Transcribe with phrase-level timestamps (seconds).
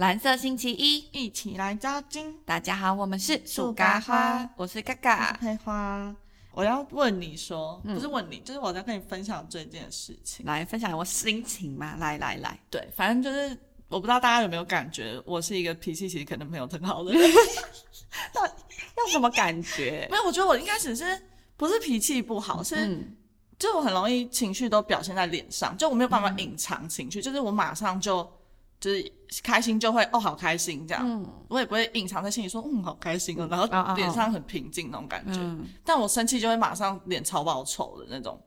[0.00, 2.34] 蓝色星期一，一起来扎金。
[2.46, 5.34] 大家好，我们是树咖花，我是嘎嘎。
[5.34, 6.16] 佩花，
[6.52, 10.46] 我要问你说，不是问你，就是我在跟你分享这件事情。
[10.46, 13.54] 来分享我心情嘛，来来来，对，反正就是
[13.88, 17.20] 我不知道大家有没有感觉，我是一个脾气其实可能没有很好的人。
[18.32, 20.08] 那要什么感觉？
[20.10, 21.04] 没有，我觉得我一开始是
[21.58, 23.06] 不是脾气不好，是
[23.58, 28.26] 就我很容易情绪都表现在脸上，就我没有办法隐藏情绪，就是我马上就。
[28.80, 29.12] 就是
[29.42, 35.40] 开心就会哦，好开心这样，我也不会隐藏在心里说嗯，好开心哦，然后脸上很平静那种感觉。
[35.84, 38.40] 但我生气就会马上脸超爆丑的那种。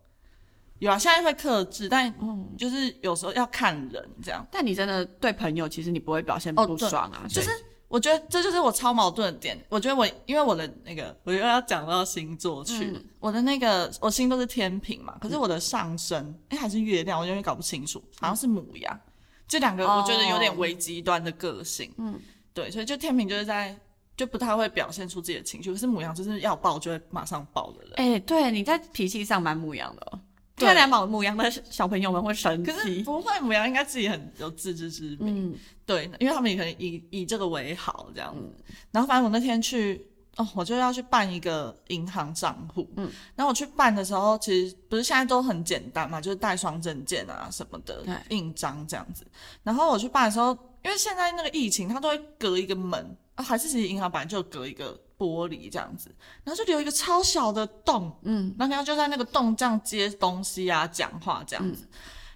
[0.80, 2.14] 有啊，现在会克制，但
[2.58, 4.46] 就是有时候要看人这样。
[4.52, 7.24] 但你真的对朋友，其实你不会表现不爽啊。
[7.30, 7.50] 就是
[7.88, 9.58] 我觉得这就是我超矛盾的点。
[9.70, 19.00] 我觉得我因为我的那个，我又要讲到星座去，我的那个我星座是天平嘛，可是我的上升哎还是月亮，我有点搞不清楚，好像是母羊。
[19.48, 22.20] 这两个我觉得有点危极端的个性，嗯，
[22.54, 23.76] 对，所以就天平就是在
[24.18, 27.94] 就不太会表现出自己的情绪，可是母羊就是要爆就会马上爆的人。
[27.96, 30.20] 哎，对，你在脾气上蛮母羊的，
[30.56, 35.56] 对，两母母羊的小朋友们会生气，可是不会，母羊应该自己很有自知之明，嗯，
[35.86, 38.36] 对，因为他们也可能以以这个为好这样。
[38.36, 38.64] 子。
[38.92, 40.06] 然后反正我那天去。
[40.36, 49.26] 哦，我就要去办一个银行账户，嗯，然后我去办的时候，其实不是现在都很简单嘛，就是带双证件啊什么的，印章这样子。
[49.62, 50.52] 然后我去办的时候，
[50.84, 56.10] 因为现在那个疫情，它都会隔一个门，啊，还是其实银行本来就隔一个玻璃这样子，
[56.44, 61.88] 然后就留一个超小的洞，嗯，然后就在那个洞这样接东西啊，讲话这样子。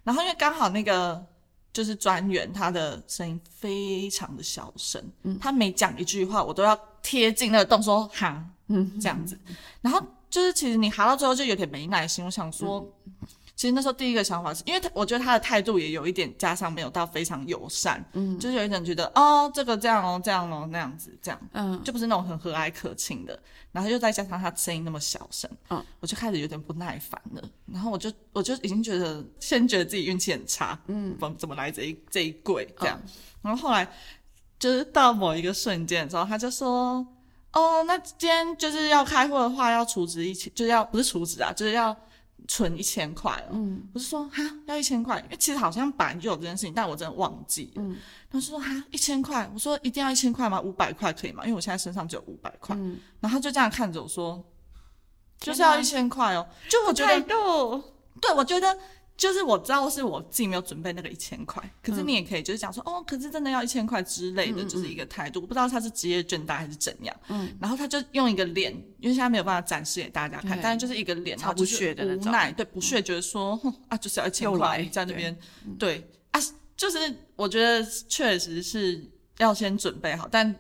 [0.04, 1.26] 然后因为刚好那个。
[1.73, 5.00] 就是专员，他的声音非常的小声，
[5.39, 6.76] 他每讲一句话，我都要
[7.08, 9.40] 贴近那个洞说哈，嗯，这样子。
[9.80, 12.86] 然后就是其实你哈到最后就有点没耐心，我想说。
[13.56, 23.40] 其实那时候第一个想法是因为他，我觉得他的态度也有一点，加上没有到非常友善，嗯，就是有一点觉得哦，这个这样哦，这样哦，那样子这样，嗯，就不是那种很和蔼可亲的。
[23.72, 27.42] 然后又再加上他声音那么小声，嗯，我就开始有点不耐烦了。
[27.66, 33.02] 然后我就我就已经觉得先觉得自己运气很差，嗯，怎怎么来这一这一跪这样。
[33.42, 33.90] 然后后来
[34.60, 37.06] 就是到某一个瞬间的时候，他就说，
[37.54, 41.95] 哦，那今天就是要开会的话，要储值一千，就是要不是储值啊，就是要。
[42.50, 47.82] 存一千块哦，嗯，我是说哈要一千块，因为其实好像本来就有这件事情，但我真的忘记了。
[47.82, 47.98] 嗯，
[48.32, 50.62] 他说哈一千块，我说一定要一千块吗？
[50.62, 51.44] 五百块可以吗？
[51.44, 52.73] 因为我现在身上只有五百块。
[52.80, 54.42] 嗯，然后他就这样看着我说，
[55.42, 57.20] 就是要一千块哦，就我觉得，
[58.22, 58.78] 对，我觉得。
[59.17, 65.42] 就是我知道是我自己没有准备那个一千块，可是你也可以就是讲说哦，可是真的要一千块之类的，就是一个态度。
[65.42, 67.16] 我不知道他是职业倦怠还是怎样。
[67.30, 75.36] 嗯，然后他就用一个脸，因为现在没有办法展示给大家看，但是就是一个脸，他不屑的无奈，对不屑，觉得说啊，就是要一千块在那边，
[75.80, 76.39] 对啊，
[76.76, 76.98] 就是
[77.36, 79.04] 我觉得确实是
[79.39, 80.55] 要先准备好，但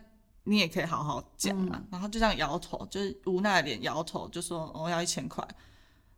[0.45, 1.79] 你也可以好好讲嘛。
[1.91, 5.47] 然后就这样摇头，就是无奈的脸摇头，就说我要一千块。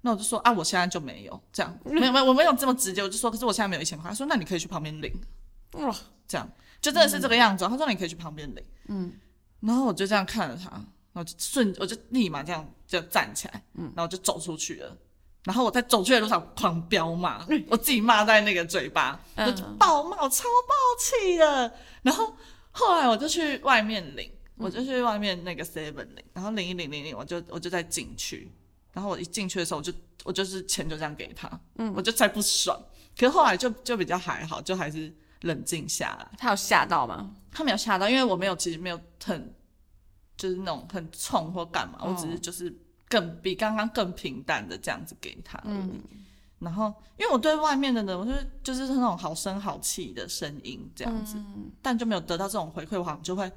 [0.01, 4.09] 那我就说啊，我现在就没有这样，没有没有，我没有这么直接，我就说，可是我现在没有一千块。
[4.09, 5.11] 他说，那你可以去旁边领，
[5.73, 5.95] 哇，
[6.27, 6.49] 这样
[6.81, 7.67] 就真的是这个样子。
[7.67, 9.11] 他说你可以去旁边领，嗯，
[9.59, 14.97] 然后我就这样看着他，然后就顺，我就立马这样就站起来，嗯，然后就走出去了。
[15.45, 21.73] 然后我在走去的路上狂飙骂，我自己骂在那个嘴巴，就暴骂，超暴气的。
[22.03, 22.33] 然后
[22.71, 28.51] 后来我就去外面领，我就去外面那个 seven 领，然后领一领领领，我就我就在进去。
[28.93, 32.77] 然后我一进去的时候，我就我就是钱就这样给他，嗯，我就再不爽。
[33.17, 36.37] 可是后来就就比较还好，就还是冷静下来。
[36.37, 37.35] 他有吓到吗？
[37.51, 39.53] 他没有吓到，因为我没有其实没有很
[40.37, 42.73] 就是那种很冲或干嘛，我只是就是
[43.07, 45.61] 更比刚刚更平淡的这样子给他。
[45.65, 46.01] 嗯，
[46.59, 48.31] 然后因为我对外面的人，我就
[48.63, 51.37] 就是那种好声好气的声音这样子，
[51.81, 53.51] 但就没有得到这种回馈，我好像就会。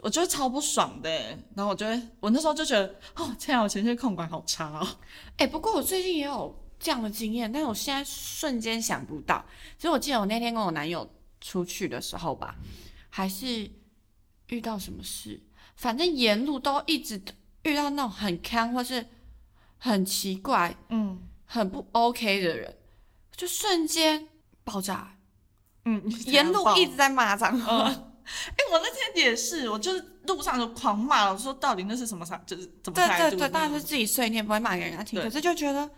[0.00, 1.10] 我觉得超不爽的，
[1.54, 4.86] 然后我觉得我那时候就觉得，哦，天啊，我情绪控管好差哦。
[5.36, 9.44] 哎， 不过我最近也有这样的经验，但是我现在瞬间想不到。
[9.76, 11.08] 其实我记得我那天跟我男友
[11.40, 12.56] 出去的时候吧，
[13.10, 13.70] 还是
[14.48, 15.40] 遇到什么事，
[15.76, 17.20] 反正沿路都一直
[17.64, 19.06] 遇到那种很坑或是
[19.78, 22.76] 很奇怪，嗯，很不 OK 的人，
[23.36, 24.26] 就瞬间
[24.64, 25.16] 爆炸。
[25.84, 27.92] 嗯，沿路一直在骂脏话。
[28.50, 35.20] 哎，我那天也是，我就是路上就狂骂了，我说到底那是什么啥，就是怎么对对对，当然是自己碎念，不会骂给人家听。
[35.20, 35.90] 可是就觉得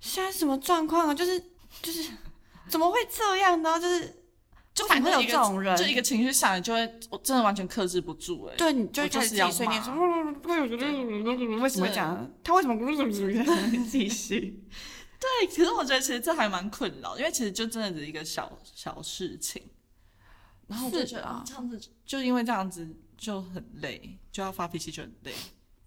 [0.00, 1.14] 现在什么状况啊？
[1.14, 1.38] 就是
[1.82, 2.10] 就是
[2.68, 3.78] 怎么会这样呢？
[3.78, 4.22] 就是
[4.72, 8.54] 就反正有这种人，就一个情绪上来就会，我真的完全克制不住哎。
[8.56, 9.92] 对，你就开始自己碎念说，
[11.60, 12.30] 为什么会讲？
[12.42, 13.44] 他为什么不怎么怎么样？
[13.88, 14.64] 继续。
[15.18, 19.62] 对，可是我觉得其实这还蛮困扰，因为其实就真的只是一个小小事情。
[20.70, 22.88] 然后我就觉得这样子就因为这样子
[23.18, 25.34] 就很累，就要发脾气就很累。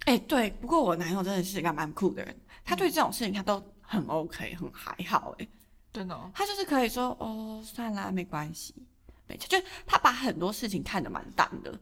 [0.06, 2.36] 哎、对，不过我男友真的是一个蛮酷的人，
[2.66, 5.48] 他对这种事情他都很 OK，很还好、哎，
[5.94, 8.76] 真的、哦，他就是可以说哦，算啦，没关系，
[9.28, 9.58] 没，就
[9.88, 11.80] 他把很多事情看得蛮淡的。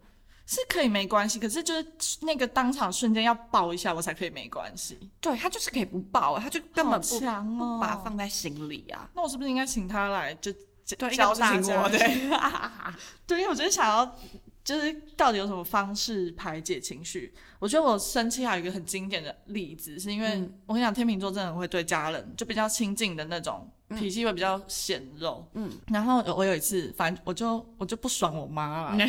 [0.47, 5.09] 是可以没关系，可是就是那个当场瞬间要抱一下，我才可以没关系。
[5.21, 7.19] 对他就是可以不抱，他就根本好不
[7.57, 9.09] 不把它放在心里啊。
[9.15, 10.51] 那我是不是应该请他来就
[10.95, 11.87] 对，教大家？
[11.89, 11.99] 对，
[13.27, 14.17] 对，因为我就是想要，
[14.63, 17.33] 就是到底有什么方式排解情绪？
[17.59, 25.47] 我觉得我生气还有一个很经典的例子，是因为、嗯我跟你讲，天秤座真的会对家人就比较亲近的那种，脾气会比较显肉。
[25.53, 29.05] 嗯，然后我有一次，反正我就我就不爽我妈了，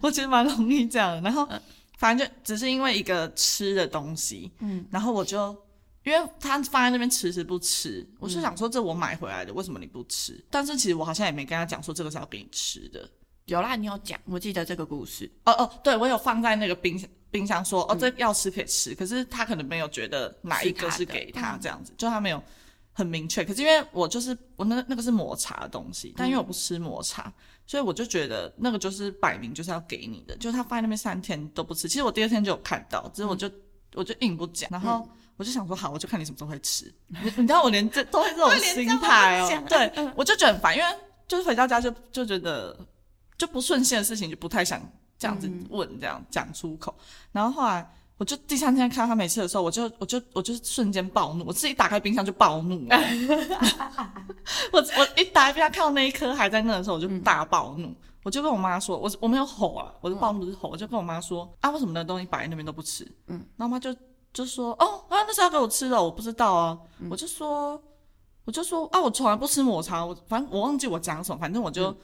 [0.00, 1.20] 我觉得蛮容易这样。
[1.22, 1.48] 然后
[1.98, 5.56] 反正就只是因为一个吃的东西，嗯，然后我就。
[6.04, 10.38] 因为他放在那边迟迟不吃，我是想说这我买回来的，为什么你不吃？
[10.50, 13.08] 但是其实我好像也没跟他讲说这个是要给你吃的。
[13.46, 15.30] 有啦，你有讲，我记得这个故事。
[15.44, 22.42] 哦哦，对我有放在那个冰箱冰箱说哦，这要吃可以吃，可是他可能没有觉得哪一个是给他这样子，就他没有
[22.92, 23.42] 很明确。
[23.42, 27.32] 可是因为我就是我那那个是抹茶的东西，但因为我不吃抹茶，
[27.66, 31.88] 所以我就觉得那个就是摆明就是要给你的，就是他放在那边三天都不吃。
[31.88, 33.50] 其实我第二天就有看到，只是我就、
[33.94, 35.08] 我就硬不讲，然后。
[35.36, 36.92] 我就想说好，我就看你什么时候会吃。
[37.08, 40.88] 你你知道我连这 都会这种心态哦，对， 我就觉得很烦，因为
[41.26, 42.76] 就是回到家就就觉得
[43.36, 44.80] 就不顺心的事情就不太想
[45.18, 46.94] 这样子问，这样讲出口。
[47.32, 52.96] 然后后来我就第三天看到他没吃的时候，我就我就我就瞬间暴怒，我自己打开冰箱就暴怒了。
[54.72, 57.92] 我我一打开冰箱看到那一颗还在那的时候，我就大暴怒。
[58.22, 63.04] 我就跟我妈说，我我没有吼啊，我的暴怒是吼，我就跟我妈说啊，为什么那东西摆在那边都不吃？
[63.26, 63.94] 嗯，然后我妈就
[64.34, 66.78] 就说哦啊，那是要给我吃的，我不知道啊。
[67.08, 67.80] 我就说
[68.44, 71.96] 我就说啊，我从来不吃抹茶，我反正我忘记我讲什么，反正我就、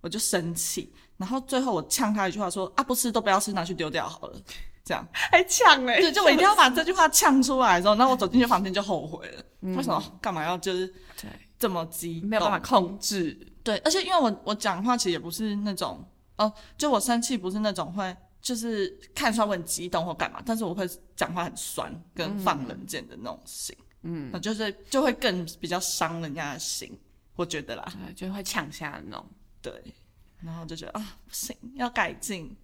[0.00, 4.40] 我就生气，然后最后我呛他一句话说啊，不吃都不要吃，拿去丢掉好了，
[4.82, 5.06] 这样。
[5.12, 9.42] 还呛哎对，就我一定要把这句话呛出来的时候，然后我走进去房间就后悔了，
[9.76, 10.86] 为什么干嘛要就是
[11.20, 12.30] 对，这么激动？
[12.30, 13.38] 没有办法控制。
[13.62, 16.02] 对，而且因为我我讲话其实也不是那种
[16.38, 18.14] 哦，就我生气不是那种会
[18.44, 20.86] 就是看出来我很激动或干嘛，但是我会
[21.16, 26.96] 讲话很酸跟放冷箭的那种型，嗯，那就是就会更比较伤人家的心，
[27.36, 29.26] 我觉得啦，对，就会呛下的那种。
[29.62, 29.72] 对，
[30.42, 32.54] 然后就觉得啊不行，要改进，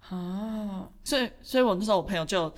[0.00, 2.54] 啊，所以所以我那时候我朋友就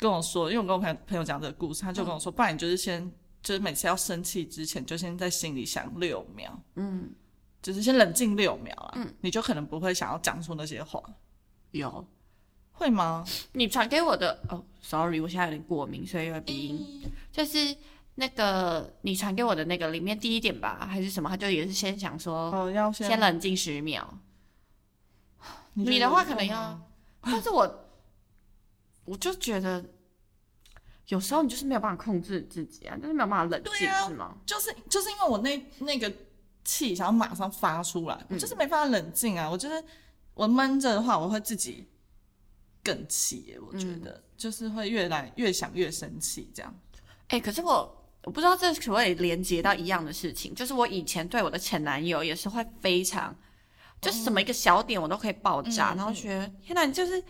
[0.00, 3.08] 跟我说，因为我跟我朋友朋友讲这个故事，他就跟我说，不然你就是先
[3.40, 7.12] 就是每次要生气之前，就先在心里想六秒，嗯，
[7.62, 11.00] 就是先冷静六秒啦，嗯，你就可能不会想要讲出那些话，
[11.72, 12.06] 有
[12.72, 13.24] 会吗？
[13.52, 17.12] 你传给我的哦，sorry，我现在有点过敏，所以有鼻音。
[17.30, 17.76] 就是
[18.14, 21.28] 那个你传给我的那个里面第一点吧，还是什么？
[21.28, 24.18] 他就也是先想说，哦，要先先冷静十秒。
[25.74, 26.80] 你你的话可能要，
[27.22, 27.86] 但是我
[29.04, 29.84] 我就觉得
[31.06, 34.36] 有时候你就是没有办法控制自己啊，就是没有办法冷静，是吗？
[34.46, 36.12] 就是就是因为我那那个
[36.64, 39.48] 气想要马上发出来，我就是没办法冷静啊。
[39.48, 39.82] 我就是
[40.40, 41.86] 我闷着的话，我会自己
[42.82, 43.60] 更气耶。
[43.60, 46.74] 我觉得、就是会越来越想越生气，这样。
[47.28, 53.36] 哎、可是我我不知道这可不可以连接到一样的事情，就是我以前对我的前男友也是会非常，
[54.00, 57.22] 就是什么一个小点我都可以爆炸，嗯然后觉得天哪，你就是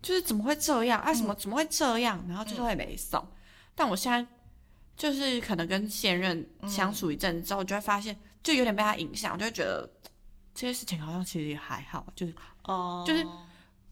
[0.00, 1.12] 就是怎么会这样啊？
[1.12, 2.24] 什么怎么会这样？
[2.26, 3.22] 然后就是会没送。
[3.74, 4.26] 但我现在
[4.96, 9.88] 就是可能跟现任相处一阵子之后，就会发现就有点被他影响，我就会觉得
[10.58, 12.34] 这些事情好像其实也还好，就是
[12.64, 13.24] 哦就是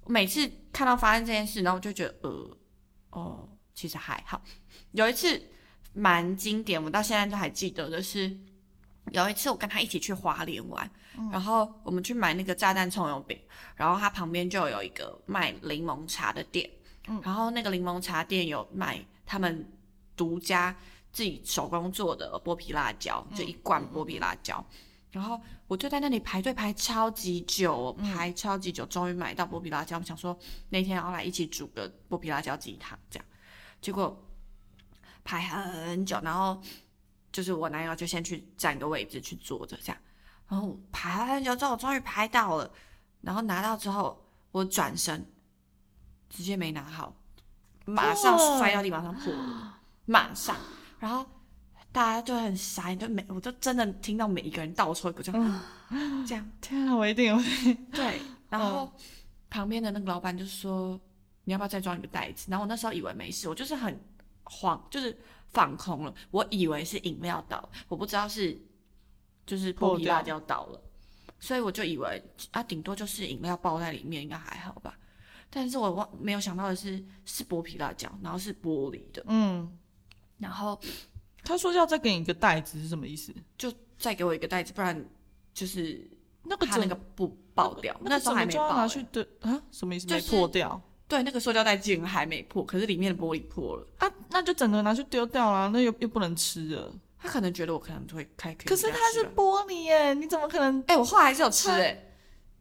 [0.05, 2.59] 每次看到发生这件事，然后我就觉得呃
[3.11, 4.43] 哦，其实还好。
[4.91, 5.41] 有一次
[5.93, 8.37] 蛮经典，我到现在都还记得的是，
[9.13, 10.91] 有一次我跟他一起去花莲玩，
[11.31, 13.41] 然后我们去买那个炸弹葱油饼，
[13.77, 16.69] 然后他旁边就有一个卖柠檬茶的店，
[17.23, 19.71] 然后那个柠檬茶店有卖他们
[20.17, 20.77] 独家
[21.13, 24.67] 自己手工做的剥皮辣椒，就一罐剥皮辣椒。
[25.17, 29.97] 然后我就在那里排队排超级久，排超级久，终于买到剥皮辣椒。
[29.97, 33.25] 我想说那天要来一起煮个剥皮辣椒鸡汤，这样。
[33.81, 34.23] 结果
[35.25, 36.61] 排很久，然后
[37.33, 39.97] 就是我男友就先去占个位置去坐着，这样。
[40.49, 42.71] 然后排很久之后，我终于排到了，
[43.23, 45.33] 然后拿到之后，我转身
[46.29, 47.17] 直接没拿好，
[47.87, 50.55] 马上摔到地板上破了， 马上。
[50.99, 51.27] 然后
[51.97, 55.63] 大家就很傻眼，就每我就真的听到每一个人倒抽一口，这样、
[56.27, 56.51] 这样。
[56.61, 57.75] 天啊，我一定会。
[57.91, 58.93] 对，然后
[59.49, 61.01] 旁边的那个老板就说
[61.45, 63.99] ：“你要不要再装一个袋子？”然后我那时候以为没事，我就是很
[64.45, 66.15] 慌，就是放空了。
[66.31, 68.61] 我以为是饮料倒了，我不知道是
[69.47, 70.79] 就是剥皮辣椒倒了。
[71.41, 74.99] 所以我就以为啊，顶多就是饮料包在里面，应该还好吧。
[75.49, 79.75] 但是我忘没有想到的是，是剥皮辣椒，然后是玻璃的，嗯，
[80.37, 80.79] 然后
[81.47, 83.33] 他说要再给你一个袋子是什么意思？
[83.57, 85.09] 就再给我一个袋子，不然
[85.55, 86.11] 就是
[86.43, 87.97] 那个他那个布爆掉。
[88.01, 89.63] 那那时候还没要拿欸去的啊？
[89.71, 90.07] 什么意思？
[90.09, 93.87] 没就是破掉对，那个塑胶袋竟然还没破，可是里面的玻璃破了。
[93.99, 94.13] 啊？
[94.31, 96.93] 那就整个拿去丢掉啦，那又又不能吃了。
[97.19, 100.83] 他可能觉得我可能会开，可是它是玻璃耶，你怎么可能？
[100.89, 102.13] 哎、我后来还是有吃哎、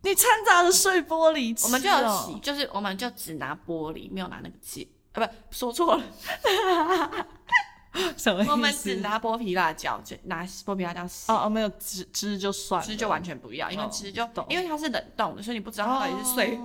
[0.01, 6.04] 你掺杂着碎玻璃我们就有洗，就是我们就只拿玻璃，没有拿那个戒，啊，不，说错了，
[8.25, 8.51] 什么意思？
[8.51, 14.46] 我们只拿剥皮辣椒，就拿剥皮辣椒洗，哦哦，没有汁汁就算了，汁就完全不要，因为哦汁就、懂。
[14.50, 16.60] 因为它是冷冻的，所以你不知道它到底是碎、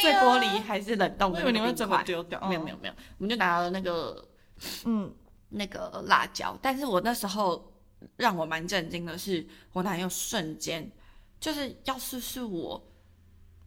[0.00, 2.04] 碎玻璃还是冷冻的因为你会整个那个冰块。
[2.04, 4.28] 丢掉，嗯没有没有没有，我们就拿了那个
[4.84, 5.14] 嗯。
[5.54, 7.70] 那个辣椒，但是我那时候
[8.16, 10.90] 让我蛮震惊的是，我男友瞬间
[11.38, 12.82] 就是，要是是我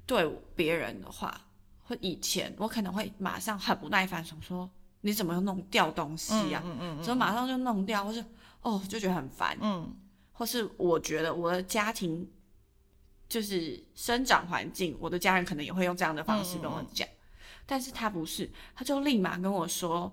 [0.08, 1.40] 对别人的话，
[1.84, 4.68] 或以前我可能会马上很不耐烦，想说
[5.06, 8.26] 你怎么又弄掉东西呀、嗯嗯所以马上就弄掉，或是
[8.62, 9.96] 哦就觉得很烦，嗯。
[10.32, 12.28] 或是我觉得我的家庭
[13.30, 17.08] 就是生长环境，我的家人可能也会用这样的方式跟我讲，
[17.68, 20.12] 但是他不是，他就立马跟我说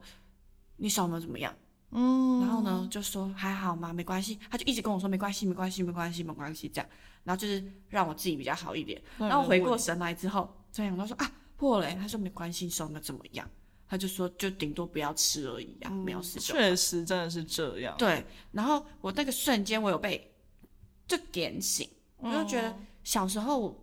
[0.76, 1.52] 你手有没有怎么样？
[1.90, 3.92] 嗯，然后呢，就说还好嘛？
[3.94, 6.88] 没关系，他就一直跟我说没关系，没关系，没关系，没关系，这样，
[7.25, 9.02] 然后就是让我自己比较好一点。
[9.18, 13.49] 嗯，然后回过神来之后，这样他说啊破了欸，他说没关系，手没怎么样，
[13.92, 16.54] 他就说就顶多不要吃而已啊，没有事就。
[16.54, 20.32] 确实真的是这样，对，然后我那个瞬间我有被
[21.06, 23.78] 就点醒，我就觉得小时候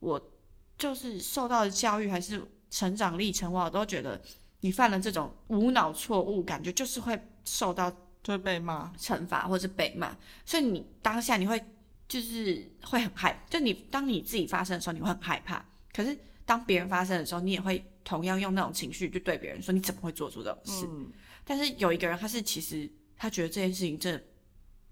[0.00, 0.32] 我
[0.76, 4.20] 就是受到的教育还是成长历程，我都觉得
[4.62, 7.88] 你犯了这种无脑错误，感觉就是会受到
[8.20, 10.12] 就会被骂，惩罚或是被骂，
[10.44, 11.64] 所以你当下你会
[12.08, 15.64] 就是会很害，就你当你自己发生的时候，你会很害怕。
[15.92, 20.86] 可是当别人发生的时候，你也会同样用那种情绪去对别人说你怎么会做出这种事？
[20.88, 21.10] 嗯，
[21.44, 24.24] 但是有一个人，他是其实他觉得这件事情真的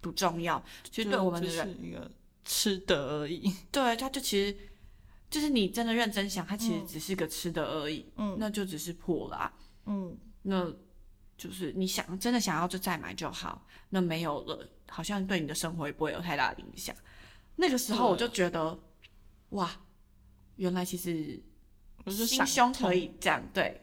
[0.01, 2.11] 不重要，其实对我们的人，是一个
[2.45, 4.57] 吃的而已， 对他就其实
[5.29, 8.37] 就是你真的认真想，他其实只是个吃的而已，嗯。
[8.39, 9.53] 那就只是破了、啊，
[9.87, 10.73] 嗯，那
[11.37, 16.95] 就是你想真的想要就再买就好，那没有了，好像对你的生活也不会有太大的影响。
[17.57, 18.79] 那个时候我就觉得，
[19.51, 19.71] 哇，
[20.57, 21.43] 原来其实
[22.11, 23.81] 我就心胸可以这样，对，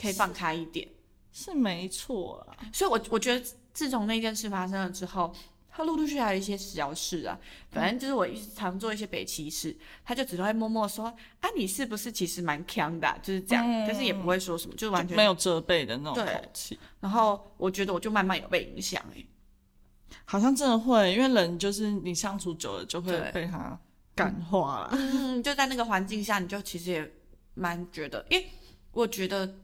[0.00, 0.88] 可以放开一点。
[1.30, 5.32] 是没错啊，所以我，我觉得自从那件事发生了之后，
[5.70, 7.38] 他陆陆续续还有一些小事啊，
[7.70, 11.04] 反正就是我一直常做一些北齐事，他就只会默默说
[11.40, 19.24] 啊，你是不是其实蛮强的啊、就是这样，但是也不会说什么，就完全就没有责备的那种口气，然后我觉得我就慢慢有被影响哎、
[20.24, 23.78] 好像真的会，因为人就是你相处久了就会被他
[24.16, 27.12] 感化了，嗯，就在那个环境下，你就其实也
[27.58, 28.46] 蛮觉得，因为
[28.92, 29.54] 我觉得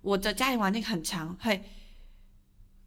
[0.00, 1.62] 我的家庭环境很强，会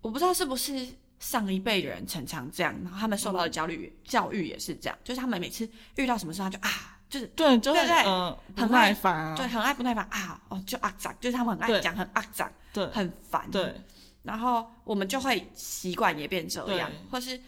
[0.02, 0.88] 我不知道是不是
[1.20, 13.74] 上一辈的人常常这样，然后他们受到的教育、教育也是这样，就是他们每次遇到什么事，他就啊，就是对，就会对对嗯很爱耐烦啊，对，很爱不耐烦啊，哦，就阿长，就是他们很爱讲，很阿长，对很烦，对，
[14.24, 17.40] 然后我们就会习惯也变这样，或是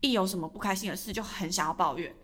[0.00, 2.14] 一有什么不开心的事就很想要抱怨，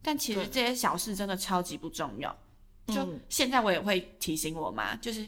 [0.00, 2.34] 但其实这些小事真的超级不重要。
[2.90, 5.26] 就嗯现在我也会提醒我妈，就是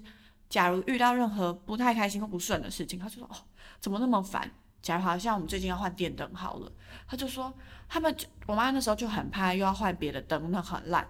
[0.48, 3.36] 假如遇到任何不太开心或不顺的事情，她就说哦
[3.80, 4.50] 怎么那么烦。
[4.80, 6.72] 假如好像我们最近要换电灯好了，
[7.06, 7.52] 她就说
[7.88, 11.06] 他们就我妈那时候就很怕又要换别的灯，那很烂。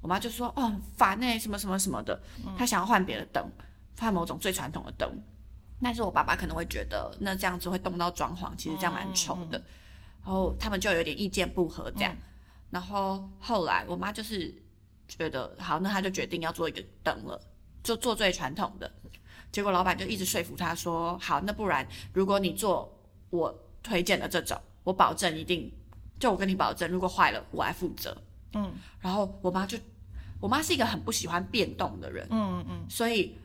[0.00, 2.20] 我妈就说哦很烦哎、什么什么什么的，
[2.56, 3.46] 她想要换别的灯，
[3.98, 5.08] 换某种最传统的灯。
[5.82, 9.62] 但是我爸爸可能会觉得那这样子会动到装潢，其实这样蛮丑的。
[10.24, 12.16] 然后他们就有点意见不合这样。
[12.70, 14.54] 然后后来我妈就是
[15.08, 17.40] 觉得好，那他就决定要做一个灯了，
[17.82, 18.90] 就做最传统的。
[19.50, 22.98] 结果老板就一直说服他说，好，那不然如果你做
[23.30, 25.70] 我推荐的这种，我保证一定，
[26.18, 28.16] 就我跟你保证，如果坏了我来负责。
[28.54, 29.78] 嗯然后我妈就，
[30.40, 33.36] 我妈是一个很不喜欢变动的人，嗯嗯，所以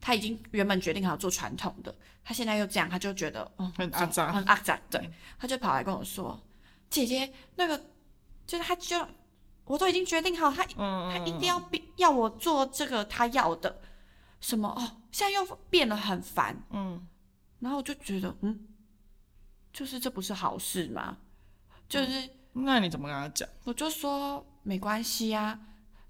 [0.00, 6.38] 她已经原本决定好做传统的，她现在又这样，她就觉得哦，很肮脏，很肮脏，对，她就跑来跟我说，
[6.88, 7.78] 姐姐，那个
[8.46, 8.98] 就是她就
[9.70, 13.80] 我都已经决定好，他嗯她一定要变要我做这个他要的，
[14.40, 17.06] 什么哦，现在又变得很烦，嗯
[17.60, 18.66] 然后我就觉得嗯，
[19.72, 21.18] 就是这不是好事吗？
[21.88, 22.28] 就是。
[22.52, 23.48] 那你怎么跟他讲？
[23.62, 25.56] 我就说没关系啊，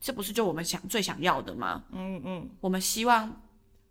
[0.01, 1.85] 这不是就我们想最想要的吗？
[1.93, 3.43] 嗯嗯，我们希望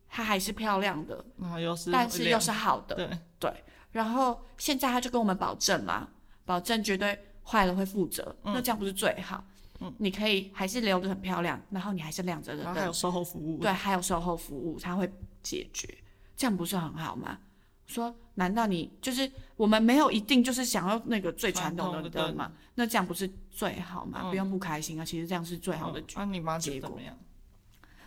[0.09, 2.95] 他还是漂亮的，然后又是但是又是好的。
[2.95, 6.09] 对对，然后现在他就跟我们保证了，
[6.43, 9.43] 保证绝对坏了会负责，那这样不是最好？
[9.79, 15.09] 嗯，你可以还是留着很漂亮，然后你还是亮着的然后还有售后服务，对，还有售后服务，它会
[15.41, 15.87] 解决，
[16.35, 17.39] 这样不是很好吗？
[17.87, 22.51] 说，难道你就是我们没有一定就是想要那个最传统的灯吗？
[22.75, 24.29] 那这样不是最好吗？
[24.29, 26.03] 不用不开心啊，其实这样是最好的。
[26.15, 27.17] 那你妈结果怎么样？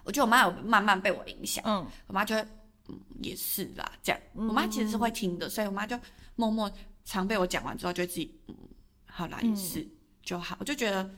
[0.04, 2.46] 我觉得我妈有慢慢被我影响，嗯，我妈就会，
[2.88, 5.98] 嗯，也是啦，这样，我妈其实是会听的，所以我妈就
[6.36, 6.70] 默默
[7.04, 8.54] 常被我讲完之后，就自己，嗯，
[9.12, 9.86] 好啦，也是
[10.22, 11.08] 就好，我就觉得。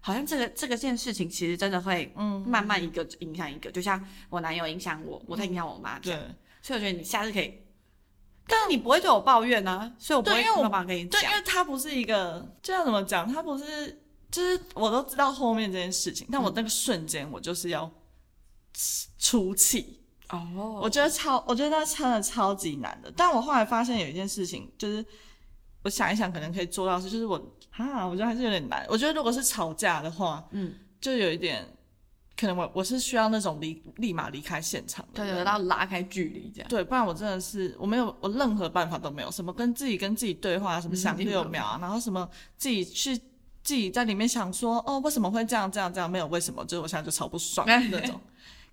[0.00, 6.20] 好像这个这个件事情，其实真的会，嗯，慢慢一个影响一个，就像我男友影响我，我在影响我妈这样。
[6.62, 7.52] 所以我觉得你下次可以，
[8.46, 11.20] 但是你不会对我抱怨呢，所以我不会办法跟你讲。
[11.20, 13.30] 对，因为他不是一个，这样怎么讲？
[13.30, 14.00] 他不是，
[14.30, 17.90] 就是我都知道后面这件事情，但我那个瞬间我就是要
[19.18, 20.78] 出气哦。
[20.80, 23.12] 我觉得超，我觉得那真的超级难的。
[23.16, 25.04] 但我后来发现有一件事情，就是
[25.82, 27.54] 我想一想，可能可以做到是，就是我。
[27.70, 28.84] 啊，我觉得还是有点难。
[28.88, 31.64] 我觉得如果是吵架的话，嗯，就有一点，
[32.36, 36.68] 可能我我是需要那种离立马离开现场，对，对，要拉开距离这样。
[36.68, 43.16] 对，不然我真的是我没有我任何办法都没有，什么跟自己跟自己对话，什么想六秒啊，然后什么自己去
[43.62, 46.10] 自己在里面想说，哦，为什么会这样这样这样？
[46.10, 48.20] 没有为什么，就是我现在就超不爽 那种。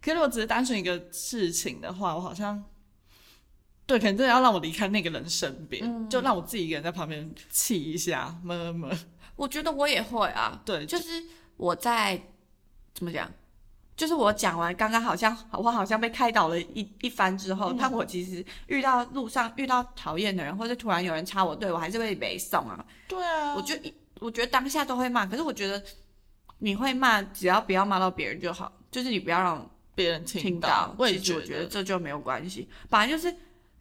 [0.02, 2.64] 可是如果只是单纯一个事情的话，我好像。
[3.88, 8.90] 对，可能真的要让我离开那个人身边，就让我自己一个人在旁边气一下，么么。
[9.36, 11.24] 我觉得我也会啊，对，就是
[11.56, 12.20] 我在
[12.96, 13.30] 怎么讲，
[13.96, 22.84] 就是我讲完刚刚好像我好像被开导了一一番之后，但我其实遇到路上遇到讨厌的人，或者突然有人插我队，我还是会被送啊。
[23.08, 23.76] 对啊，我就
[24.20, 25.84] 我觉得当下都会骂，可是我觉得
[26.58, 30.96] 你会骂，只要不要骂到别人就好，就是你不要让别人听到。
[30.98, 33.32] 其实我觉得这就没有关系，本来就是。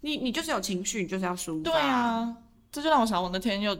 [0.04, 1.70] 你你就是有情绪，你就是要抒发。
[1.70, 2.36] 对啊，
[2.70, 3.74] 这就让我想，我那天又，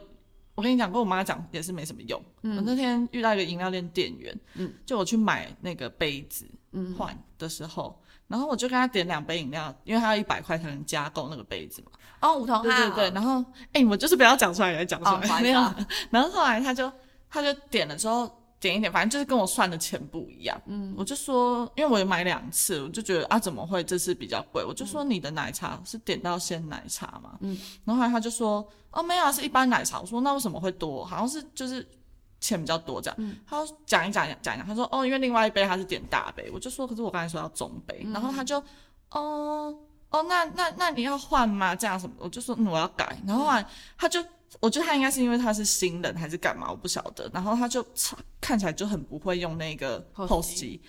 [0.55, 2.19] 我跟你讲，跟我妈讲也是没什么用。
[2.41, 6.49] 我那天遇到一个饮料店店员，嗯，就我去买那个杯子
[6.97, 11.91] 换的时候，然后我就跟他点两杯饮料，因为他要一百块才能加购那个杯子嘛。
[12.21, 13.11] 哦，五同对对对。
[13.11, 15.61] 然后，哎，我就是不要讲出来，也讲出来， 没有。
[16.09, 16.91] 然后后来他就
[17.29, 18.41] 他就点了之后。
[18.65, 20.59] 点一点，反正就是跟我算的钱不一样。
[20.65, 24.65] 嗯，我就说，因为我有买两次，我就觉得啊，怎么会这次比较贵？
[24.65, 27.37] 我就说你的奶茶是点到鲜奶茶嘛。
[27.41, 29.99] 嗯，然后后来他就说，哦，没有，啊是一般奶茶。
[29.99, 31.05] 我说那为什么会多？
[31.05, 31.87] 好像是就是
[32.39, 33.15] 钱比较多这样。
[33.19, 36.49] 嗯，他讲一讲讲一讲，他说哦，因为另外一杯他是点大杯。
[36.51, 38.03] 我就说，可是我刚才说要中杯。
[38.11, 38.57] 然后他就，
[39.11, 39.77] 哦
[40.09, 41.75] 哦，那那那你要换吗？
[41.75, 42.15] 这样什么？
[42.17, 43.15] 我就说嗯，我要改。
[43.27, 43.63] 然后来
[43.95, 44.25] 他就。
[44.59, 47.29] 我觉得他应该是因为他是新人还是干嘛，我不晓得。
[47.33, 47.85] 然后他就
[48.39, 50.81] 看起来就很不会用那个 POS 机，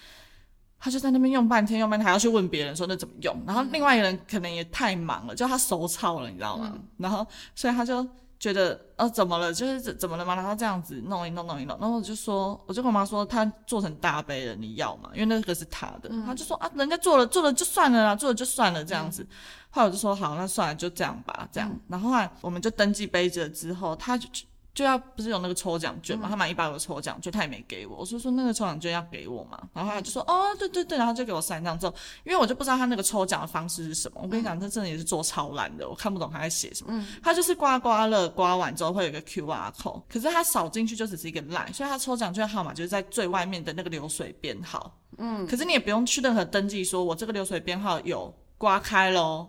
[0.79, 3.37] 他就在那边用半天，用半天还要去问别人说那怎么用。
[3.47, 6.79] 然后另外一个人可能也太忙了，就他手操了，你知道吗？
[6.97, 8.07] 然后所以他就。
[8.39, 9.53] 觉得呃怎么了？
[9.53, 10.35] 就是怎怎么了吗？
[10.35, 15.11] 然后这样子弄一弄弄一弄，然后我就说，我就跟我妈说，他做成大杯了，你要吗？
[15.15, 16.09] 因为那个是他的。
[16.25, 19.27] 他就说啊，人家做了做了就算了啦，做了就算了这样子。
[19.71, 21.75] 后来我就说好，那算了，就这样吧，这样。
[21.89, 24.29] 然后后来我们就登记杯子了之后，他就。
[24.77, 26.29] 就要不是有那个抽奖券嘛？
[26.29, 27.97] 他买一百个抽奖券，他也没给我。
[27.97, 29.59] 我说说那个抽奖券要给我嘛？
[29.73, 34.21] 然后他就说哦，对对对，然后就给我三张之后，因为我就不知道他那个抽奖的方式是什么。
[34.23, 37.07] 我跟你讲，他真的也是做超烂的，我看不懂他在写什么。
[37.23, 44.95] 他就是刮刮乐刮完之后会有一个 Q R code，可是他扫进去就只是一个烂，所以他抽奖券号码就是在最外面的那个流水编号。
[45.17, 49.49] 嗯，可是你也不用去任何登记，说我这个流水编号有刮开喽。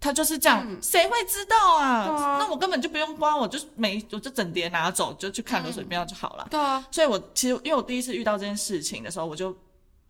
[0.00, 2.38] 他就是这样，谁会知道啊？
[2.38, 6.46] 那我根本就不用刮，我就每我就整叠拿走，就去看流水编号就好了。
[6.50, 9.56] 对啊，所以我其实因为我第一次遇到这件事情的时候，我就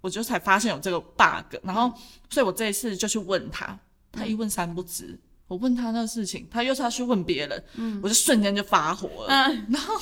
[0.00, 1.92] 我就才发现有这个 bug，然后
[2.28, 3.78] 所以我这一次就去问他，
[4.12, 10.00] 他一问三不知，我问他那个事情，他又是要去问别人，嗯，我就瞬间就发火了，嗯，然后。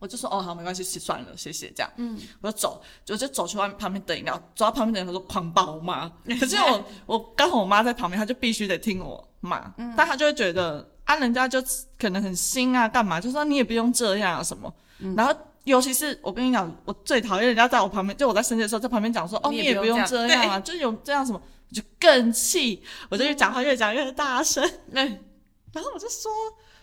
[0.00, 1.92] 我就说哦好没关系，算了，谢谢这样。
[1.96, 6.08] 嗯，我就走，我就走去外面旁边等饮料，走到旁边等他说狂暴骂。
[6.40, 9.72] 可是我我刚好我妈在旁边，她就必须得听我骂。
[9.76, 11.62] 嗯，但她就会觉得啊，人家就
[11.98, 13.20] 可能很新啊，干嘛？
[13.20, 14.74] 就说你也不用这样啊什么。
[15.14, 15.34] 然后
[15.64, 24.66] 尤其是我跟你讲，我最讨厌人家在我旁边，就我在生气的时候在旁边讲说哦你也不用这样啊，就有这样什么，我就更气，我就越讲话越讲越大声。
[24.90, 25.06] 然
[25.84, 26.30] 后我就说。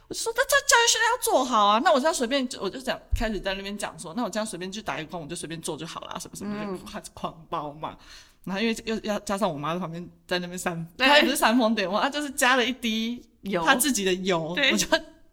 [0.08, 1.82] 我就说，那这教育训练要做好啊！
[1.84, 7.98] 那我这样随便，我就讲开始在那边讲说，那我这样随便去打一个工，我就随便做就好了，什么什么就开始狂包嘛。
[8.46, 14.88] 然后因为又要加上我妈在旁边在那边煽，她也不是煽风点火，她就是加了一滴油，她自己的油，我就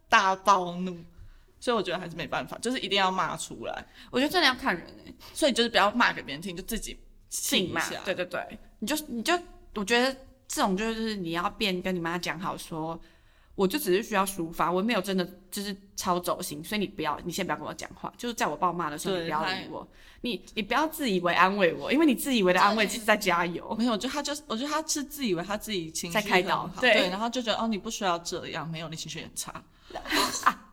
[0.08, 0.96] 大暴怒。
[1.60, 3.86] 所以我觉得还是没办法，就是一定要骂出来。
[4.10, 6.98] 我觉得真的要看人哎，所以就是不要骂给别人听，就自己
[7.30, 7.88] 信骂。
[8.04, 9.32] 对对对，你就你就，
[9.76, 10.12] 我觉得
[10.46, 13.00] 这种就是你要变跟你妈讲好说。
[13.54, 19.88] 我就只是需要抒发，我没有真的就是超走心，所以你不要，你先不要跟我讲话，就是在我暴骂的时候，你不要理我，
[20.22, 23.74] 你你不要自以为安慰我，因为你自以为的安慰就是在加油。
[23.78, 29.62] 没有，就他就是，我觉得他是自以为他自己情绪在开导，对，然后就觉得哦，你不需要这样，没有，你情绪很差。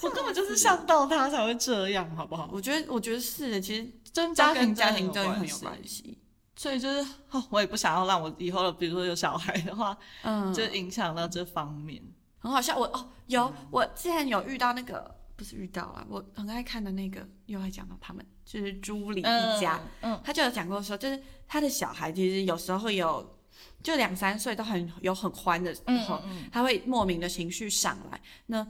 [0.00, 2.48] 我根本就是想到他才会这样，好不好？
[2.52, 6.18] 我觉得，我觉得是的，其实真家庭家庭教育很有关系。
[6.56, 7.06] 所以就是，
[7.50, 12.02] 我也不想要让我以后，比如说有小孩的话，嗯，就影响到这方面。
[12.38, 23.38] 很好笑，我哦，有我之前有遇到那个，不是遇到啊，我很爱看的那个，又会讲到他们，就是朱莉一家，嗯，他就有讲过说，就是他的小孩其实有时候会有，
[23.82, 28.66] 就两三岁都很有很欢的时候，他会莫名的情绪上来，那。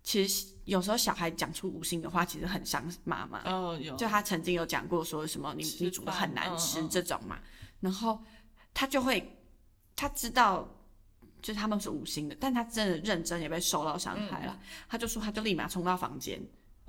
[0.00, 3.40] 其实有时候小孩讲出无心的话，其实很伤妈妈。
[3.50, 3.96] 哦，有。
[3.96, 7.38] 就他曾经有讲过说什么你你煮的很难吃这种嘛，
[7.80, 8.22] 然后
[8.74, 9.38] 他就会
[9.96, 10.68] 他知道
[11.40, 16.38] 就是他们是无心的，但他真的认真也被受到伤害了，他就说他就立马冲到房间，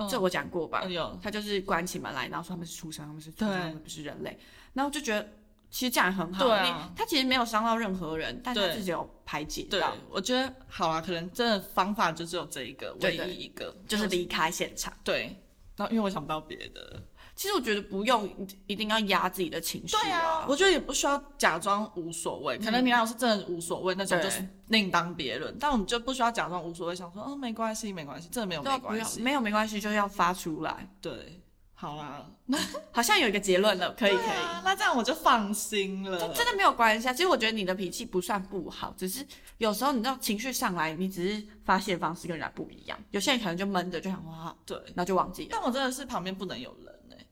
[0.10, 0.84] 这我讲过吧？
[0.84, 1.18] 有。
[1.22, 4.38] 他就是关起门来，然后说他们是畜生，他们是畜生，他们不是人类，
[4.74, 5.28] 然后就觉得。
[5.71, 14.91] 其实这样很好，对啊，他其实没有伤到任何人，但他自己有排解对，我觉得好啊，可能真的方法就只有这一个，唯一一个就是离开现场。
[15.03, 15.36] 对，
[15.75, 17.03] 然后因为我想不到别的。
[17.36, 18.29] 其实我觉得不用
[18.67, 19.95] 一定要压自己的情绪。
[19.95, 22.58] 对啊，我觉得也不需要假装无所谓。
[22.58, 25.55] 可能你要是真的无所谓，那种就是另当别论。
[25.58, 30.89] 但我们就不需要假装无所谓，想说哦没关系没关系，真的没有没关系，没有没关系，就是要发出来。
[30.99, 31.41] 对。
[31.82, 32.30] 好啦，
[32.92, 36.34] 好像有一个结论了，可以可以，那这样我就放心了。
[36.34, 39.26] 真的没有关系啊，其实我觉得你的脾气不算不好，只是
[39.60, 43.00] 有时候你知道情绪上来，你只是发泄方式跟人家不一样。
[43.12, 45.50] 有些人可能就闷着，就想哇，对，然后就忘记了。
[45.54, 47.26] 但我真的是旁边不能有人哎，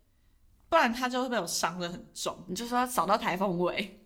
[0.70, 2.42] 不然他就会被我伤的很重。
[2.48, 4.00] 你就说扫到台风尾，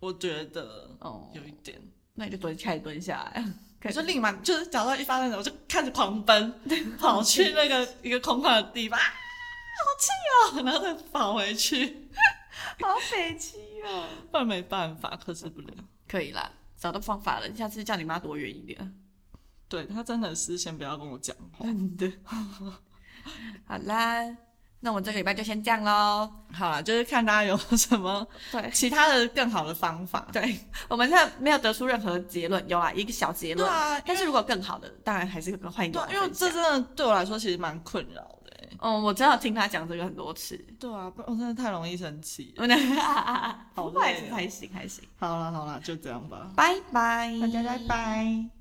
[0.00, 1.80] 我觉得哦有一点，
[2.12, 3.42] 那你就蹲开始蹲下来，
[3.82, 6.52] 我就立马就是找到一发那我就开始狂奔，
[7.00, 9.00] 跑去那个一个空旷的地方。
[9.78, 10.08] 好气
[10.58, 12.08] 哦，然后再跑回去，
[12.80, 14.04] 好北气哦。
[14.30, 15.74] 不然没办法，克制不了。
[16.08, 17.54] 可以啦，找到方法了。
[17.54, 18.94] 下次叫你妈躲远一点。
[19.68, 21.66] 对他真的是先不要跟我讲话。
[21.98, 22.12] 对，
[23.66, 24.36] 好啦。
[24.78, 26.30] 那我这个礼拜就先这样喽。
[26.52, 30.28] 好了，就是看大家有什么对其他的更好的方法。
[30.32, 33.66] 对，我们现在没有得出任何结论，有啊一个小结论。
[33.66, 35.90] 对啊，但是如果更好的，当然还是更欢迎。
[35.90, 38.35] 对，因为这真的对我来说其实蛮困扰的。
[38.80, 40.56] 嗯，我真的听他讲这个很多次。
[40.78, 42.54] 对啊，我真的太容易生气。
[43.74, 45.04] 好累，还行还行。
[45.18, 46.50] 好了好了，就这样吧。
[46.56, 48.55] 拜拜，大家拜拜。